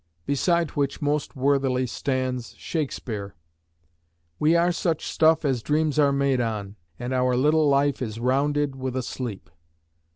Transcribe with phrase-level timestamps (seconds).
[0.25, 3.35] Beside which most worthily stands Shakespeare:—
[4.39, 8.75] "We are such stuff As dreams are made on, and our little life Is rounded
[8.75, 9.47] with a sleep."